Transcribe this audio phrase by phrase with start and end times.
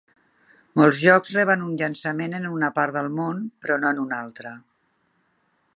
[0.79, 4.57] Molts jocs reben un llançament en una part del món, però no en un altre.